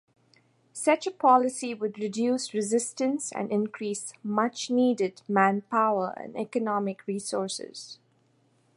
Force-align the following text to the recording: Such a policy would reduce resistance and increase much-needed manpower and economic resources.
Such 0.73 1.05
a 1.05 1.11
policy 1.11 1.75
would 1.75 1.99
reduce 1.99 2.55
resistance 2.55 3.31
and 3.31 3.51
increase 3.51 4.13
much-needed 4.23 5.21
manpower 5.27 6.15
and 6.17 6.35
economic 6.35 7.05
resources. 7.05 7.99